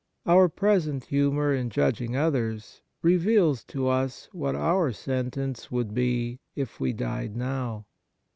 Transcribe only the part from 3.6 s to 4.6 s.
to us what